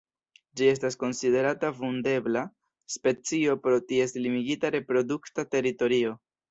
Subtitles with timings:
[0.61, 2.43] Ĝi estas konsiderata vundebla
[2.97, 6.23] specio pro ties limigita reprodukta teritorio.